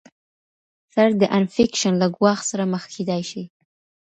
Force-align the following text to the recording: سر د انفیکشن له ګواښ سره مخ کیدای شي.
سر 0.93 1.09
د 1.21 1.23
انفیکشن 1.37 1.93
له 2.01 2.07
ګواښ 2.15 2.39
سره 2.49 2.63
مخ 2.73 2.83
کیدای 2.93 3.21
شي. 3.29 3.43